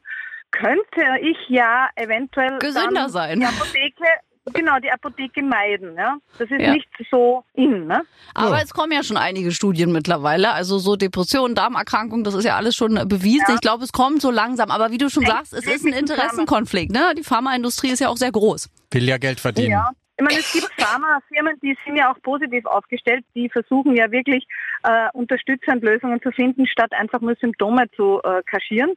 [0.51, 3.41] könnte ich ja eventuell Gesünder sein.
[3.41, 4.05] die Apotheke,
[4.53, 5.97] genau, die Apotheke meiden.
[5.97, 6.17] Ja?
[6.39, 6.73] Das ist Ja.
[6.73, 7.87] nicht so in.
[7.87, 8.03] Ne?
[8.35, 8.63] Aber Ja.
[8.63, 10.53] es kommen ja schon einige Studien mittlerweile.
[10.53, 13.45] Also so Depressionen, Darmerkrankungen, das ist ja alles schon bewiesen.
[13.49, 13.55] Ja.
[13.55, 14.71] Ich glaube, es kommt so langsam.
[14.71, 15.33] Aber wie du schon Echt?
[15.33, 16.93] sagst, es ist ein Interessenkonflikt.
[16.93, 17.15] Ne?
[17.17, 18.69] Die Pharmaindustrie ist ja auch sehr groß.
[18.91, 19.71] Will ja Geld verdienen.
[19.71, 19.91] Ja.
[20.17, 24.47] Ich meine, es gibt Pharmafirmen, die sind ja auch positiv aufgestellt, die versuchen ja wirklich
[24.85, 28.95] äh, unterstützend Lösungen zu finden, statt einfach nur Symptome zu äh, kaschieren.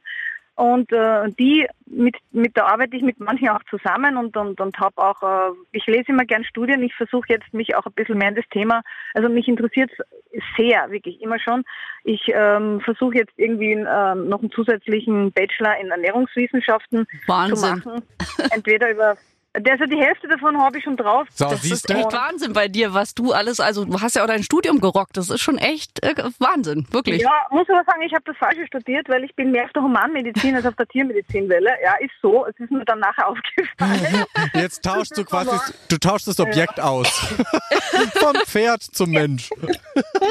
[0.58, 4.76] Und äh, die, mit, mit der arbeite ich mit manchen auch zusammen und, und, und
[4.80, 8.18] habe auch, äh, ich lese immer gern Studien, ich versuche jetzt mich auch ein bisschen
[8.18, 8.82] mehr in das Thema,
[9.14, 9.88] also mich interessiert
[10.32, 11.62] es sehr, wirklich immer schon.
[12.02, 17.56] Ich ähm, versuche jetzt irgendwie ähm, noch einen zusätzlichen Bachelor in Ernährungswissenschaften Wahnsinn.
[17.80, 18.02] zu machen.
[18.50, 19.16] Entweder über,
[19.54, 21.26] also die Hälfte davon habe ich schon drauf.
[21.30, 24.26] So, Das ist echt Wahnsinn bei dir, was du alles, also du hast ja auch
[24.26, 25.16] dein Studium gerockt.
[25.16, 27.22] Das ist schon echt äh, Wahnsinn, wirklich.
[27.22, 29.82] Ja, muss aber sagen, ich habe das Falsche studiert, weil ich bin mehr auf der
[29.82, 31.70] Humanmedizin als auf der Tiermedizinwelle.
[31.82, 32.46] Ja, ist so.
[32.46, 34.24] Es ist mir dann nachher aufgefallen.
[34.54, 35.56] Jetzt tauschst du quasi,
[35.88, 37.08] du tauschst das Objekt aus.
[38.14, 39.50] Vom Pferd zum Mensch.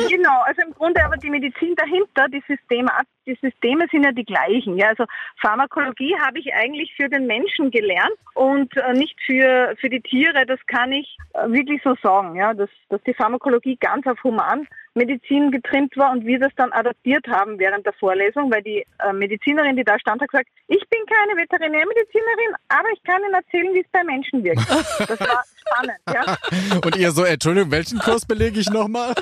[0.09, 2.91] genau, also im Grunde aber die Medizin dahinter, die Systeme,
[3.25, 4.77] die Systeme sind ja die gleichen.
[4.77, 5.05] Ja, also
[5.41, 10.45] Pharmakologie habe ich eigentlich für den Menschen gelernt und äh, nicht für, für die Tiere.
[10.45, 15.51] Das kann ich äh, wirklich so sagen, ja, dass, dass die Pharmakologie ganz auf Humanmedizin
[15.51, 19.75] getrimmt war und wir das dann adaptiert haben während der Vorlesung, weil die äh, Medizinerin,
[19.75, 23.81] die da stand, hat gesagt, ich bin keine Veterinärmedizinerin, aber ich kann Ihnen erzählen, wie
[23.81, 24.69] es bei Menschen wirkt.
[24.69, 26.79] Das war spannend, ja.
[26.83, 29.13] Und ihr so, Entschuldigung, welchen Kurs belege ich nochmal?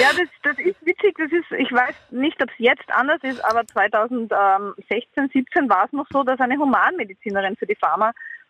[0.00, 1.16] Ja, das, das ist witzig.
[1.18, 5.92] Das ist, ich weiß nicht, ob es jetzt anders ist, aber 2016, 17 war es
[5.92, 7.76] noch so, dass eine Humanmedizinerin für die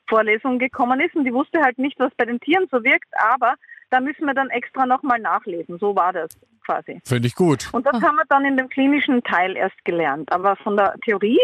[0.08, 3.54] Pharma-Vorlesung gekommen ist und die wusste halt nicht, was bei den Tieren so wirkt, aber
[3.90, 5.78] da müssen wir dann extra nochmal nachlesen.
[5.78, 6.28] So war das
[6.66, 7.00] quasi.
[7.04, 7.68] Finde ich gut.
[7.72, 10.30] Und das haben wir dann in dem klinischen Teil erst gelernt.
[10.32, 11.40] Aber von der Theorie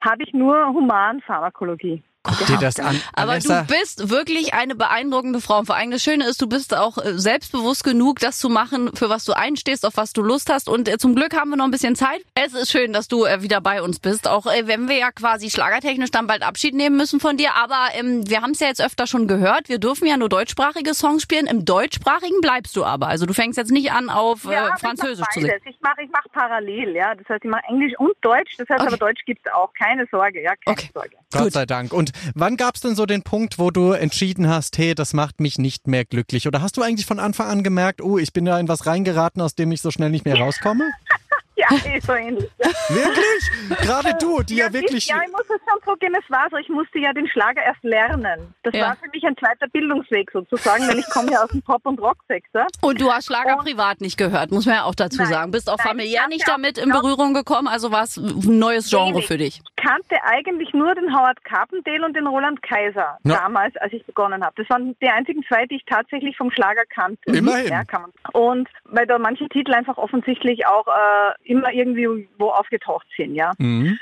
[0.00, 2.02] habe ich nur Humanpharmakologie.
[2.24, 3.00] Guck dir das an.
[3.14, 3.62] Aber Alessa.
[3.62, 5.58] du bist wirklich eine beeindruckende Frau.
[5.58, 8.94] Und vor allem das Schöne ist, du bist auch äh, selbstbewusst genug, das zu machen,
[8.94, 10.68] für was du einstehst, auf was du Lust hast.
[10.68, 12.22] Und äh, zum Glück haben wir noch ein bisschen Zeit.
[12.34, 14.28] Es ist schön, dass du äh, wieder bei uns bist.
[14.28, 17.54] Auch wenn wir ja quasi schlagertechnisch dann bald Abschied nehmen müssen von dir.
[17.56, 19.68] Aber ähm, wir haben es ja jetzt öfter schon gehört.
[19.68, 21.48] Wir dürfen ja nur deutschsprachige Songs spielen.
[21.48, 23.08] Im deutschsprachigen bleibst du aber.
[23.08, 25.58] Also du fängst jetzt nicht an, auf äh, Ja, Französisch ich zu singen.
[25.64, 27.16] Ich mache ich mach parallel, ja.
[27.16, 28.54] Das heißt, ich mache Englisch und Deutsch.
[28.58, 28.88] Das heißt Okay.
[28.88, 29.72] aber Deutsch gibt's auch.
[29.74, 30.90] Keine Sorge, ja, keine Okay.
[30.94, 31.10] Sorge.
[31.32, 31.52] Gott Gut.
[31.52, 31.92] sei Dank.
[31.92, 35.40] Und wann gab es denn so den Punkt, wo du entschieden hast, hey, das macht
[35.40, 36.46] mich nicht mehr glücklich?
[36.46, 39.42] Oder hast du eigentlich von Anfang an gemerkt, oh, ich bin da in was reingeraten,
[39.42, 40.90] aus dem ich so schnell nicht mehr rauskomme?
[41.56, 42.50] Ja, eh so ähnlich.
[42.58, 42.68] Ja.
[42.96, 43.78] Wirklich?
[43.82, 45.04] Gerade du, die ja, wirklich.
[45.04, 47.62] Ich, ja, ich muss es schon zugeben, es war so, ich musste ja den Schlager
[47.62, 48.54] erst lernen.
[48.62, 48.86] Das Ja.
[48.88, 52.00] war für mich ein zweiter Bildungsweg sozusagen, weil ich komme ja aus dem Pop- und
[52.00, 52.66] Rocksektor.
[52.80, 55.50] Und du hast Schlager Und- privat nicht gehört, muss man ja auch dazu Nein, sagen.
[55.50, 58.58] Bist auch nein, familiär ich nicht ja damit in Berührung gekommen, also war es ein
[58.58, 59.26] neues Genre Wenig.
[59.26, 59.60] für dich.
[59.62, 63.36] Ich kannte eigentlich nur den Howard Carpendale und den Roland Kaiser Ja.
[63.40, 64.54] damals, als ich begonnen habe.
[64.56, 67.20] Das waren die einzigen zwei, die ich tatsächlich vom Schlager kannte.
[67.26, 67.68] Immerhin.
[67.68, 68.12] Ja, kann man.
[68.32, 73.52] Und weil da manche Titel einfach offensichtlich auch äh, immer irgendwie wo aufgetaucht sind, ja.
[73.58, 73.98] Mhm.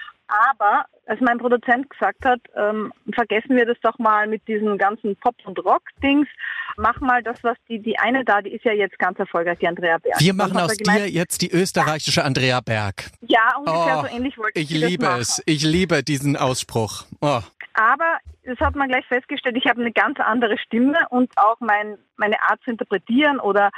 [0.52, 5.16] Aber als mein Produzent gesagt hat, ähm, vergessen wir das doch mal mit diesen ganzen
[5.16, 6.28] Pop- und Rock-Dings.
[6.76, 9.66] Mach mal das, was die, die eine da, die ist ja jetzt ganz erfolgreich, die
[9.66, 10.20] Andrea Berg.
[10.20, 13.06] Wir machen aus dir jetzt die österreichische Andrea Berg.
[13.22, 15.42] Ja, ungefähr Oh, so ähnlich wollte Ich ich liebe es.
[15.46, 17.04] Ich liebe diesen Ausspruch.
[17.20, 17.40] Oh.
[17.74, 21.98] Aber das hat man gleich festgestellt, ich habe eine ganz andere Stimme und auch mein,
[22.16, 23.70] meine Art zu interpretieren oder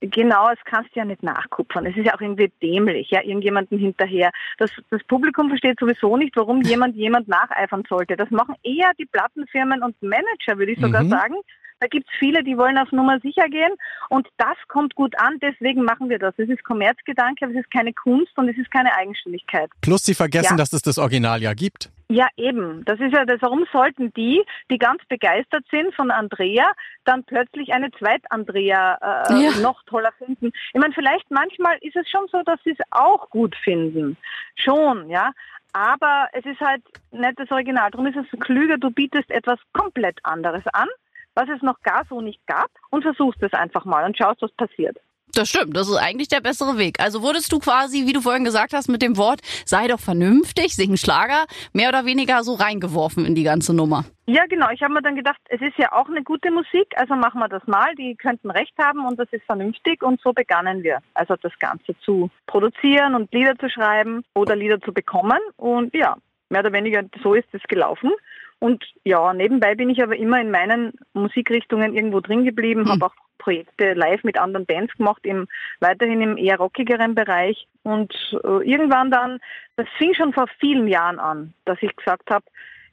[0.00, 1.86] genau, das kannst du ja nicht nachkupfern.
[1.86, 4.30] Es ist ja auch irgendwie dämlich, ja, irgendjemanden hinterher.
[4.58, 8.16] Das, das Publikum versteht sowieso nicht, warum jemand jemand nacheifern sollte.
[8.16, 11.10] Das machen eher die Plattenfirmen und Manager, würde ich sogar Mhm.
[11.10, 11.34] sagen.
[11.78, 13.72] Da gibt's viele, die wollen auf Nummer sicher gehen
[14.08, 16.32] und das kommt gut an, deswegen machen wir das.
[16.38, 19.68] Es ist Kommerzgedanke, aber es ist keine Kunst und es ist keine Eigenständigkeit.
[19.82, 20.56] Plus sie vergessen, Ja.
[20.56, 21.90] dass es das Original ja gibt.
[22.08, 22.84] Ja, eben.
[22.84, 23.42] Das ist ja das.
[23.42, 26.70] Warum sollten die, die ganz begeistert sind von Andrea,
[27.04, 29.50] dann plötzlich eine Zweit-Andrea äh, Ja.
[29.60, 30.52] noch toller finden?
[30.72, 34.16] Ich meine, vielleicht manchmal ist es schon so, dass sie es auch gut finden.
[34.54, 35.32] Schon, ja.
[35.72, 37.90] Aber es ist halt nicht das Original.
[37.90, 40.88] Darum ist es klüger, du bietest etwas komplett anderes an,
[41.34, 44.52] was es noch gar so nicht gab und versuchst es einfach mal und schaust, was
[44.52, 44.96] passiert.
[45.36, 46.98] Das stimmt, das ist eigentlich der bessere Weg.
[46.98, 50.74] Also wurdest du quasi, wie du vorhin gesagt hast, mit dem Wort, sei doch vernünftig,
[50.74, 51.44] sing Schlager,
[51.74, 54.06] mehr oder weniger so reingeworfen in die ganze Nummer.
[54.24, 54.70] Ja, genau.
[54.72, 57.48] Ich habe mir dann gedacht, es ist ja auch eine gute Musik, also machen wir
[57.48, 57.94] das mal.
[57.96, 61.00] Die könnten recht haben und das ist vernünftig und so begannen wir.
[61.12, 66.16] Also das Ganze zu produzieren und Lieder zu schreiben oder Lieder zu bekommen und ja,
[66.48, 68.10] mehr oder weniger so ist es gelaufen.
[68.58, 72.92] Und ja, nebenbei bin ich aber immer in meinen Musikrichtungen irgendwo drin geblieben, Hm.
[72.92, 75.46] habe auch Projekte live mit anderen Bands gemacht, im,
[75.80, 77.68] weiterhin im eher rockigeren Bereich.
[77.82, 79.40] Und äh, irgendwann dann,
[79.76, 82.44] das fing schon vor vielen Jahren an, dass ich gesagt habe,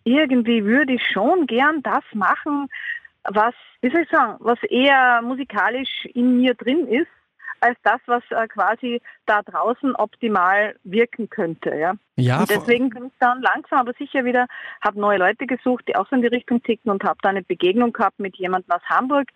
[0.03, 2.69] irgendwie würde ich schon gern das machen,
[3.23, 7.07] was, wie soll ich sagen, was eher musikalisch in mir drin ist,
[7.63, 11.73] als das, was äh, quasi da draußen optimal wirken könnte.
[11.75, 11.93] Ja.
[12.15, 14.47] Ja, und deswegen bin ich dann langsam aber sicher wieder,
[14.81, 17.41] habe neue Leute gesucht, die auch so in die Richtung ticken und habe da eine
[17.41, 19.29] Begegnung gehabt mit jemandem aus Hamburg,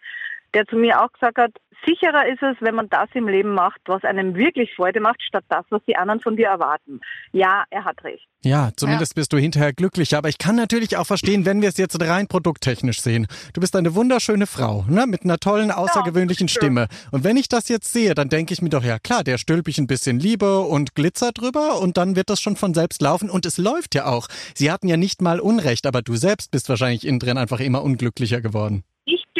[0.53, 1.51] der zu mir auch gesagt hat,
[1.86, 5.45] sicherer ist es, wenn man das im Leben macht, was einem wirklich Freude macht, statt
[5.49, 6.99] das, was die anderen von dir erwarten.
[7.31, 8.27] Ja, er hat recht.
[8.43, 10.17] Ja, zumindest bist du hinterher glücklicher.
[10.19, 13.27] Aber ich kann natürlich auch verstehen, wenn wir es jetzt rein produkttechnisch sehen.
[13.53, 15.05] Du bist eine wunderschöne Frau, ne?
[15.07, 16.62] mit einer tollen, außergewöhnlichen schön.
[16.62, 16.88] Stimme.
[17.12, 19.67] Und wenn ich das jetzt sehe, dann denke ich mir doch, ja klar, der stülp
[19.67, 23.29] ich ein bisschen Liebe und Glitzer drüber und dann wird das schon von selbst laufen.
[23.29, 24.27] Und es läuft ja auch.
[24.55, 27.83] Sie hatten ja nicht mal Unrecht, aber du selbst bist wahrscheinlich innen drin einfach immer
[27.83, 28.83] unglücklicher geworden.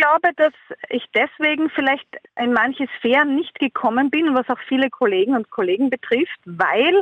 [0.08, 0.54] Ich glaube, dass
[0.90, 5.90] ich deswegen vielleicht in manche Sphären nicht gekommen bin, was auch viele Kollegen und Kollegen
[5.90, 7.02] betrifft, weil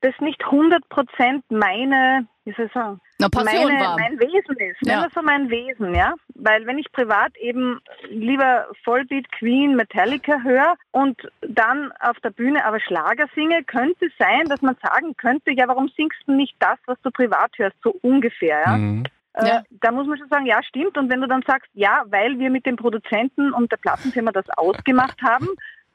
[0.00, 3.00] das nicht 100 Prozent meine, wie soll ich sagen,
[3.44, 4.78] meine, mein Wesen ist.
[4.80, 4.96] Ja.
[4.96, 6.14] Nennen wir so mein Wesen, ja.
[6.34, 12.64] Weil wenn ich privat eben lieber Vollbeat, Queen, Metallica höre und dann auf der Bühne
[12.64, 16.54] aber Schlager singe, könnte es sein, dass man sagen könnte, ja, warum singst du nicht
[16.60, 18.76] das, was du privat hörst, so ungefähr, ja.
[18.78, 19.04] Mhm.
[19.34, 19.62] Äh, Ja.
[19.80, 20.96] Da muss man schon sagen, ja, stimmt.
[20.98, 24.48] Und wenn du dann sagst, ja, weil wir mit dem Produzenten und der Plattenfirma das
[24.50, 25.48] ausgemacht haben,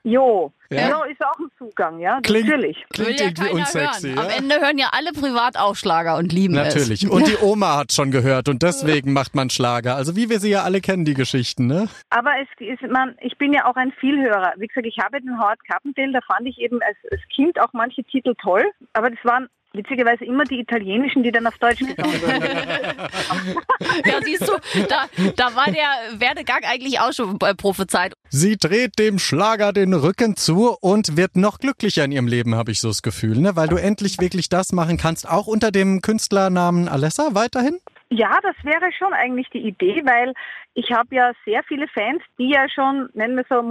[0.04, 0.89] jo, Ja.
[0.89, 1.04] ja.
[1.06, 2.84] ist auch ein Zugang, ja, Klingt- natürlich.
[2.91, 4.08] Klingt ja irgendwie keiner unsexy.
[4.10, 4.15] hören.
[4.17, 4.23] Ja?
[4.23, 7.04] Am Ende hören ja alle privat auch Schlager und lieben Natürlich.
[7.04, 7.10] es.
[7.15, 9.95] Und die Oma hat schon gehört und deswegen macht man Schlager.
[9.95, 11.88] Also wie wir sie ja alle kennen, die Geschichten, ne?
[12.10, 14.54] Aber es ist, man, ich bin ja auch ein Vielhörer.
[14.58, 17.71] Wie gesagt, ich habe den Howard Carpendale, da fand ich eben als, als Kind auch
[17.73, 22.21] manche Titel toll, aber das waren witzigerweise immer die italienischen, die dann auf Deutsch gesungen
[22.21, 22.41] wurden.
[24.06, 24.54] Ja, siehst du,
[24.89, 28.13] da, da war der Werdegang eigentlich auch schon äh, prophezeit.
[28.30, 32.72] Sie dreht dem Schlager den Rücken zu und wird noch glücklicher in ihrem Leben, habe
[32.72, 33.56] ich so das Gefühl, ne?
[33.56, 37.80] Weil du endlich wirklich das machen kannst, auch unter dem Künstlernamen Alessa weiterhin?
[38.10, 40.34] Ja, das wäre schon eigentlich die Idee, weil
[40.76, 43.63] ich habe ja sehr viele Fans, die ja schon, nennen wir so,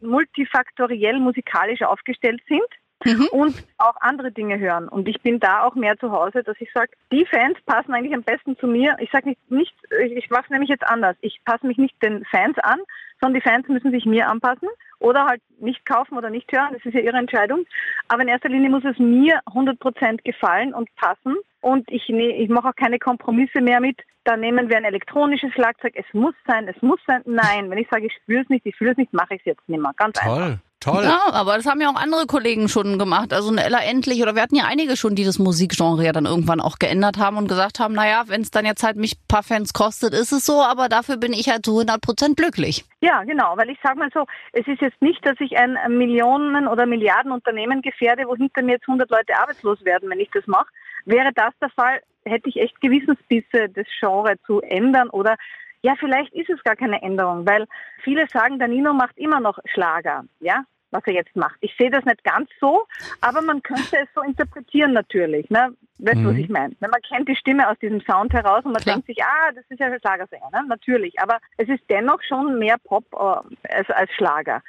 [0.00, 2.60] multifaktoriell musikalisch aufgestellt sind.
[3.04, 3.28] Mhm.
[3.32, 4.88] und auch andere Dinge hören.
[4.88, 8.14] Und ich bin da auch mehr zu Hause, dass ich sage, die Fans passen eigentlich
[8.14, 8.96] am besten zu mir.
[9.00, 11.16] Ich sage nicht, nicht, ich mache es nämlich jetzt anders.
[11.20, 12.80] Ich passe mich nicht den Fans an,
[13.20, 16.72] sondern die Fans müssen sich mir anpassen oder halt nicht kaufen oder nicht hören.
[16.72, 17.66] Das ist ja ihre Entscheidung.
[18.08, 21.36] Aber in erster Linie muss es mir 100% gefallen und passen.
[21.60, 23.98] Und ich, ne, ich mache auch keine Kompromisse mehr mit.
[24.24, 25.94] Da nehmen wir ein elektronisches Schlagzeug.
[25.96, 27.22] Es muss sein, es muss sein.
[27.24, 29.46] Nein, wenn ich sage, ich spüre es nicht, ich fühle es nicht, mache ich es
[29.46, 29.92] jetzt nicht mehr.
[29.96, 30.42] Ganz Toll.
[30.42, 30.69] einfach.
[30.80, 31.04] Toll.
[31.04, 33.34] Ja, aber das haben ja auch andere Kollegen schon gemacht.
[33.34, 36.24] Also eine Ella Endlich oder wir hatten ja einige schon, die das Musikgenre ja dann
[36.24, 39.28] irgendwann auch geändert haben und gesagt haben, naja, wenn es dann jetzt halt mich ein
[39.28, 42.86] paar Fans kostet, ist es so, aber dafür bin ich halt zu 100 Prozent glücklich.
[43.02, 46.66] Ja, genau, weil ich sage mal so, es ist jetzt nicht, dass ich ein Millionen-
[46.66, 50.68] oder Milliardenunternehmen gefährde, wo hinter mir jetzt 100 Leute arbeitslos werden, wenn ich das mache.
[51.04, 55.36] Wäre das der Fall, hätte ich echt Gewissensbisse, das Genre zu ändern oder
[55.82, 57.66] ja, vielleicht ist es gar keine Änderung, weil
[58.02, 61.56] viele sagen, der Nino macht immer noch Schlager, ja, was er jetzt macht.
[61.60, 62.86] Ich sehe das nicht ganz so,
[63.20, 65.48] aber man könnte es so interpretieren natürlich.
[65.50, 65.74] Ne?
[65.98, 66.28] Weißt du, mhm.
[66.28, 66.74] was ich meine?
[66.80, 68.96] Man kennt die Stimme aus diesem Sound heraus und man Klar.
[68.96, 70.64] denkt sich, ah, das ist ja ein Schlagersänger, ne?
[70.68, 71.18] natürlich.
[71.20, 74.62] Aber es ist dennoch schon mehr Pop äh, als, als Schlager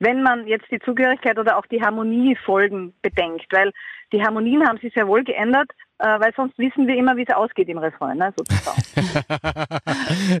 [0.00, 3.72] wenn man jetzt die Zugehörigkeit oder auch die Harmoniefolgen bedenkt, weil
[4.12, 7.68] die Harmonien haben sich sehr wohl geändert, weil sonst wissen wir immer, wie es ausgeht
[7.68, 8.82] im Refrain, ne, sozusagen.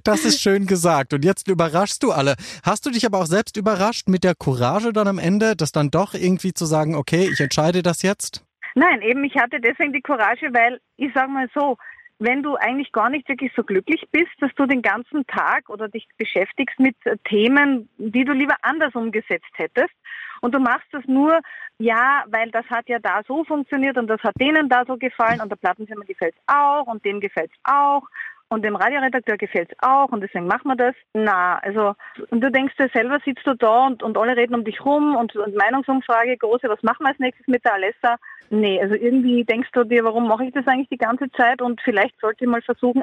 [0.04, 1.12] das ist schön gesagt.
[1.12, 2.34] Und jetzt überraschst du alle.
[2.64, 5.90] Hast du dich aber auch selbst überrascht mit der Courage dann am Ende, das dann
[5.90, 8.44] doch irgendwie zu sagen, okay, ich entscheide das jetzt?
[8.74, 11.76] Nein, eben, ich hatte deswegen die Courage, weil ich sage mal so,
[12.20, 15.88] wenn du eigentlich gar nicht wirklich so glücklich bist, dass du den ganzen Tag oder
[15.88, 19.94] dich beschäftigst mit Themen, die du lieber anders umgesetzt hättest.
[20.40, 21.38] Und du machst das nur,
[21.78, 25.40] ja, weil das hat ja da so funktioniert und das hat denen da so gefallen
[25.40, 28.02] und der Plattenfirma gefällt es auch und dem gefällt es auch
[28.48, 30.94] und dem Radioredakteur gefällt es auch und deswegen machen wir das.
[31.12, 31.94] Na, also
[32.30, 35.16] und du denkst dir selber, sitzt du da und, und alle reden um dich rum
[35.16, 38.16] und, und Meinungsumfrage, große, was machen wir als nächstes mit der Alessa?
[38.50, 41.80] Nee, also irgendwie denkst du dir, warum mache ich das eigentlich die ganze Zeit und
[41.82, 43.02] vielleicht sollte ich mal versuchen,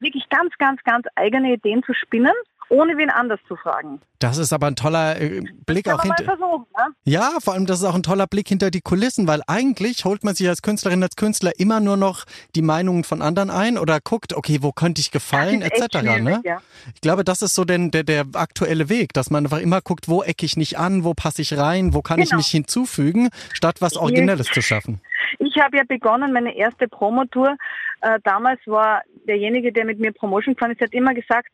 [0.00, 2.32] wirklich ganz, ganz, ganz eigene Ideen zu spinnen
[2.70, 4.00] ohne wen anders zu fragen.
[4.18, 6.24] Das ist aber ein toller äh, Blick das auch hinter.
[6.24, 6.86] Versuchen, ne?
[7.04, 10.24] Ja, vor allem das ist auch ein toller Blick hinter die Kulissen, weil eigentlich holt
[10.24, 14.00] man sich als Künstlerin, als Künstler immer nur noch die Meinungen von anderen ein oder
[14.00, 16.02] guckt, okay, wo könnte ich gefallen, etc.
[16.02, 16.42] Ne?
[16.44, 16.60] Ja.
[16.94, 20.08] Ich glaube, das ist so denn der, der aktuelle Weg, dass man einfach immer guckt,
[20.08, 22.28] wo ecke ich nicht an, wo passe ich rein, wo kann genau.
[22.28, 25.00] ich mich hinzufügen, statt was Originelles zu schaffen.
[25.38, 27.56] Ich habe ja begonnen, meine erste Promotour.
[28.00, 31.48] Äh, damals war derjenige, der mit mir Promotion gefahren ist, hat immer gesagt,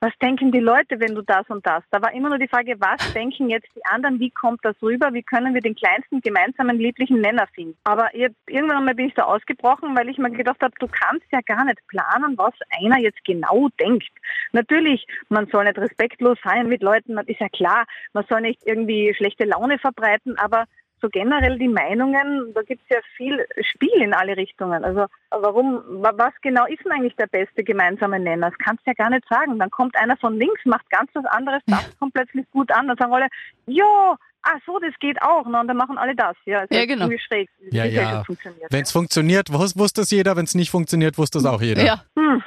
[0.00, 1.82] was denken die Leute, wenn du das und das?
[1.90, 5.12] Da war immer nur die Frage, was denken jetzt die anderen, wie kommt das rüber,
[5.12, 7.76] wie können wir den kleinsten gemeinsamen lieblichen Nenner finden?
[7.84, 11.26] Aber ich, irgendwann einmal bin ich da ausgebrochen, weil ich mir gedacht habe, du kannst
[11.32, 14.08] ja gar nicht planen, was einer jetzt genau denkt.
[14.52, 18.60] Natürlich, man soll nicht respektlos sein mit Leuten, das ist ja klar, man soll nicht
[18.64, 20.64] irgendwie schlechte Laune verbreiten, aber
[21.00, 24.84] so generell die Meinungen, da gibt es ja viel Spiel in alle Richtungen.
[24.84, 28.50] Also warum, was genau ist denn eigentlich der beste gemeinsame Nenner?
[28.50, 29.58] Das kannst du ja gar nicht sagen.
[29.58, 32.88] Dann kommt einer von links, macht ganz was anderes, das kommt plötzlich gut an.
[32.88, 33.28] Dann sagen alle,
[33.66, 35.46] ja, ah so, das geht auch.
[35.46, 36.36] Und dann machen alle das.
[36.44, 37.08] Ja, also ja genau.
[37.18, 38.24] Schräg, ja, ja.
[38.70, 40.36] Wenn es funktioniert, wusste es jeder.
[40.36, 41.84] Wenn es nicht funktioniert, wusste es auch jeder.
[41.84, 42.04] Ja.
[42.16, 42.42] Hm.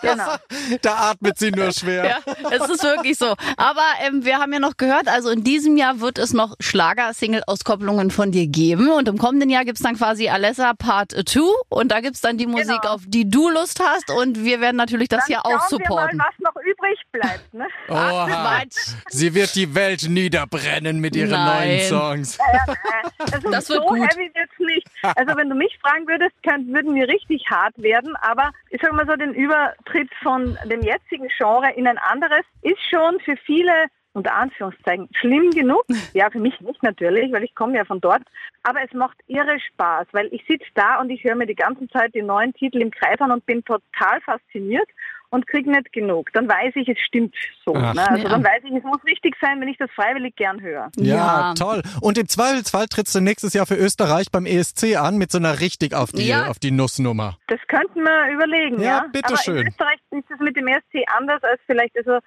[0.00, 0.36] Genau.
[0.82, 2.04] da atmet sie nur schwer.
[2.04, 2.18] Ja,
[2.50, 3.34] es ist wirklich so.
[3.56, 8.10] Aber ähm, wir haben ja noch gehört, also in diesem Jahr wird es noch Schlager-Single-Auskopplungen
[8.10, 8.90] von dir geben.
[8.90, 11.40] Und im kommenden Jahr gibt's dann quasi Alessa Part 2.
[11.68, 12.94] Und da gibt's dann die Musik, genau.
[12.94, 14.10] auf die du Lust hast.
[14.10, 16.18] Und wir werden natürlich das dann hier auch supporten.
[16.18, 17.54] Wir mal, was noch übrig bleibt.
[17.54, 17.66] Ne?
[17.88, 18.62] Oha.
[19.08, 21.68] Sie wird die Welt niederbrennen mit ihren Nein.
[21.68, 22.38] neuen Songs.
[22.38, 23.98] Ja, ja, also das wird so gut.
[24.00, 24.86] heavy wird's nicht.
[25.02, 28.16] Also wenn du mich fragen würdest, könnt, würden wir richtig hart werden.
[28.16, 32.44] Aber ich sag mal so, den Über Übertritt von dem jetzigen Genre in ein anderes
[32.62, 33.72] ist schon für viele
[34.12, 35.84] unter Anführungszeichen schlimm genug.
[36.14, 38.22] Ja, für mich nicht natürlich, weil ich komme ja von dort.
[38.62, 41.86] Aber es macht irre Spaß, weil ich sitze da und ich höre mir die ganze
[41.88, 44.88] Zeit die neuen Titel im Kreis an und bin total fasziniert
[45.30, 46.30] und kriege nicht genug.
[46.32, 47.74] Dann weiß ich, es stimmt so.
[47.74, 48.08] Ach, ne?
[48.08, 48.30] Also ja.
[48.30, 50.90] dann weiß ich, es muss richtig sein, wenn ich das freiwillig gern höre.
[50.96, 51.82] Ja, ja, toll.
[52.00, 55.60] Und im Zweifelsfall trittst du nächstes Jahr für Österreich beim ESC an mit so einer
[55.60, 56.48] richtig auf die, ja.
[56.48, 57.36] auf die Nussnummer.
[57.48, 58.98] Das könnten wir überlegen, ja.
[58.98, 59.06] ja?
[59.12, 59.54] bitteschön.
[59.54, 62.18] Aber in Österreich ist es mit dem ESC anders als vielleicht also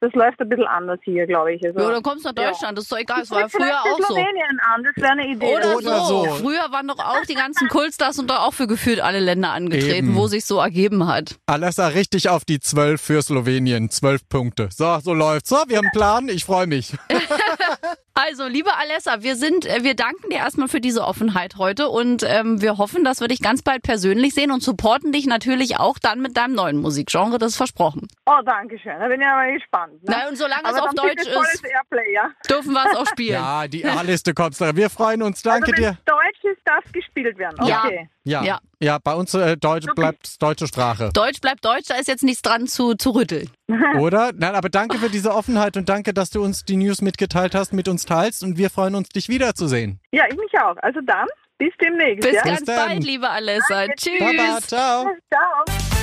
[0.00, 1.64] das läuft ein bisschen anders hier, glaube ich.
[1.64, 2.72] Also, ja, dann kommst du nach Deutschland, ja.
[2.72, 3.20] das ist doch egal.
[3.20, 4.14] Das war früher auch so.
[4.14, 5.56] an, das wäre eine Idee.
[5.56, 6.24] Oder, Oder so.
[6.24, 6.34] so.
[6.34, 10.08] Früher waren doch auch die ganzen Kultstars und da auch für gefühlt alle Länder angetreten,
[10.08, 10.14] Eben.
[10.14, 11.36] wo sich so ergeben hat.
[11.46, 13.90] Alessa richtig auf die zwölf für Slowenien.
[13.90, 14.68] Zwölf Punkte.
[14.70, 15.48] So, so läuft's.
[15.48, 16.28] So, wir haben einen Plan.
[16.28, 16.94] Ich freue mich.
[18.18, 22.22] Also, liebe Alessa, wir sind, äh, wir danken dir erstmal für diese Offenheit heute und
[22.26, 25.98] ähm, wir hoffen, dass wir dich ganz bald persönlich sehen und supporten dich natürlich auch
[25.98, 28.08] dann mit deinem neuen Musikgenre, das ist versprochen.
[28.24, 28.98] Oh, danke schön.
[28.98, 30.02] Da bin ich aber gespannt.
[30.02, 30.16] Ne?
[30.16, 32.30] Na, und solange aber es auf Deutsch ist, Airplay, ja?
[32.48, 33.34] dürfen wir es auch spielen.
[33.34, 34.58] Ja, die A-Liste kommt.
[34.58, 35.42] Wir freuen uns.
[35.42, 35.98] Danke also, dir.
[36.06, 37.66] wenn Deutsch ist, darf gespielt werden.
[37.66, 37.84] Ja.
[37.84, 38.08] Okay.
[38.24, 38.58] Ja, ja.
[38.80, 38.98] Ja.
[38.98, 41.10] bei uns äh, Deutsch bleibt deutsche Sprache.
[41.12, 43.50] Deutsch bleibt Deutsch, da ist jetzt nichts dran zu, zu rütteln.
[43.98, 44.32] Oder?
[44.34, 47.72] Nein, aber danke für diese Offenheit und danke, dass du uns die News mitgeteilt hast,
[47.72, 50.00] mit uns teilst und wir freuen uns, dich wiederzusehen.
[50.12, 50.76] Ja, ich mich auch.
[50.78, 51.26] Also dann,
[51.58, 52.28] bis demnächst.
[52.28, 52.42] Bis ja?
[52.42, 52.88] ganz dann.
[52.88, 53.86] bald, liebe Alessa.
[53.96, 54.18] Tschüss.
[54.18, 55.10] Baba, ciao.
[55.32, 55.95] Ciao.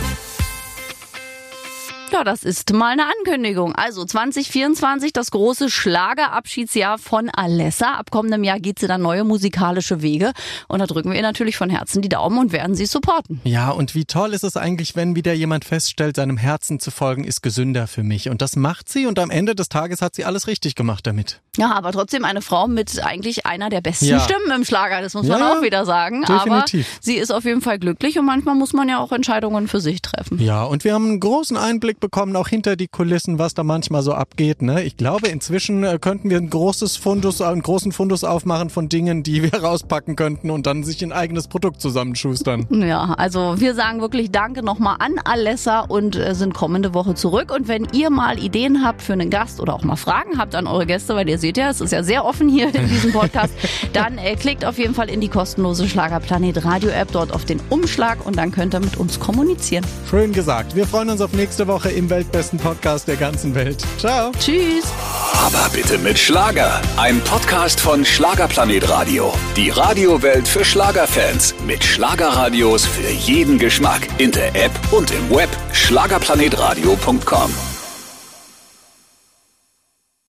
[2.13, 3.73] Ja, das ist mal eine Ankündigung.
[3.73, 7.95] Also 2024, das große Schlagerabschiedsjahr von Alessa.
[7.95, 10.31] Ab kommendem Jahr geht sie dann neue musikalische Wege.
[10.67, 13.41] Und da drücken wir ihr natürlich von Herzen die Daumen und werden sie supporten.
[13.45, 17.23] Ja, und wie toll ist es eigentlich, wenn wieder jemand feststellt, seinem Herzen zu folgen
[17.23, 18.29] ist gesünder für mich.
[18.29, 21.41] Und das macht sie und am Ende des Tages hat sie alles richtig gemacht damit.
[21.57, 24.19] Ja, aber trotzdem eine Frau mit eigentlich einer der besten Ja.
[24.19, 26.21] Stimmen im Schlager, das muss man Ja, auch wieder sagen.
[26.21, 26.87] definitiv.
[26.87, 29.79] Aber sie ist auf jeden Fall glücklich und manchmal muss man ja auch Entscheidungen für
[29.81, 30.39] sich treffen.
[30.39, 34.01] Ja, und wir haben einen großen Einblick bekommen, auch hinter die Kulissen, was da manchmal
[34.01, 34.61] so abgeht.
[34.61, 34.83] Ne?
[34.83, 39.23] Ich glaube, inzwischen äh, könnten wir ein großes Fundus, einen großen Fundus aufmachen von Dingen,
[39.23, 42.67] die wir rauspacken könnten und dann sich ein eigenes Produkt zusammenschustern.
[42.69, 47.53] Ja, also wir sagen wirklich Danke nochmal an Alessa und äh, sind kommende Woche zurück.
[47.55, 50.67] Und wenn ihr mal Ideen habt für einen Gast oder auch mal Fragen habt an
[50.67, 53.53] eure Gäste, weil ihr seht ja, es ist ja sehr offen hier in diesem Podcast,
[53.93, 57.61] dann äh, klickt auf jeden Fall in die kostenlose Schlagerplanet Radio App dort auf den
[57.69, 59.85] Umschlag und dann könnt ihr mit uns kommunizieren.
[60.09, 60.75] Schön gesagt.
[60.75, 63.83] Wir freuen uns auf nächste Woche im weltbesten Podcast der ganzen Welt.
[63.97, 64.31] Ciao.
[64.39, 64.85] Tschüss!
[65.33, 66.81] Aber bitte mit Schlager.
[66.95, 69.33] Ein Podcast von Schlagerplanet Radio.
[69.57, 71.53] Die Radiowelt für Schlagerfans.
[71.67, 74.07] Mit Schlagerradios für jeden Geschmack.
[74.17, 75.49] In der App und im Web.
[75.73, 77.72] Schlagerplanetradio.com.